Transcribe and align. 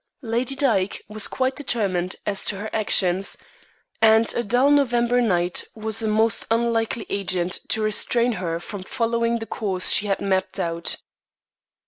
Lady 0.23 0.55
Dyke 0.55 1.03
was 1.09 1.27
quite 1.27 1.55
determined 1.55 2.15
as 2.25 2.43
to 2.45 2.57
her 2.57 2.71
actions, 2.73 3.37
and 4.01 4.33
a 4.33 4.41
dull 4.41 4.71
November 4.71 5.21
night 5.21 5.63
was 5.75 6.01
a 6.01 6.07
most 6.07 6.47
unlikely 6.49 7.05
agent 7.07 7.59
to 7.69 7.83
restrain 7.83 8.31
her 8.41 8.59
from 8.59 8.81
following 8.81 9.37
the 9.37 9.45
course 9.45 9.91
she 9.91 10.07
had 10.07 10.19
mapped 10.19 10.59
out. 10.59 10.97